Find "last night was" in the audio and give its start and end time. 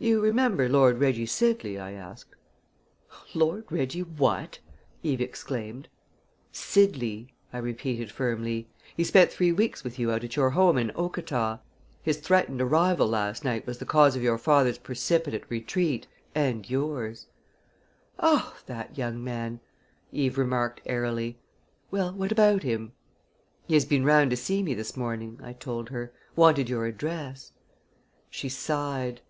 13.06-13.78